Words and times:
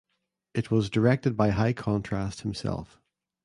It 0.55 0.71
was 0.71 0.89
directed 0.89 1.37
by 1.37 1.51
High 1.51 1.73
Contrast 1.73 2.41
himself. 2.41 2.99